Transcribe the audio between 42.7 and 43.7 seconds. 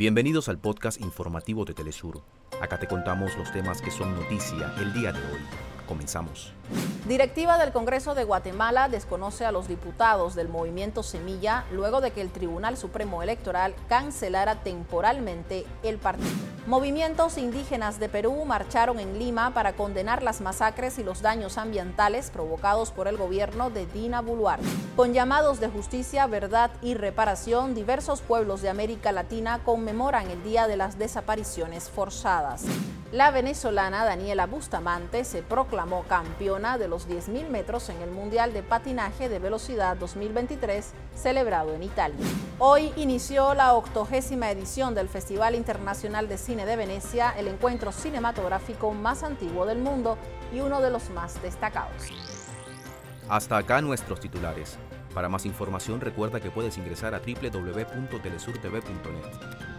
inició